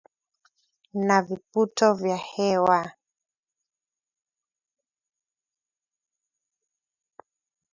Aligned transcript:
na 1.07 1.17
viputo 1.27 1.93
vya 1.93 2.15
hewa 2.17 2.91